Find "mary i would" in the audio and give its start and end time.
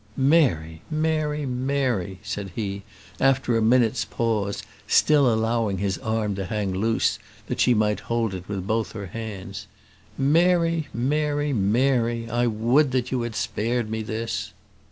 11.53-12.89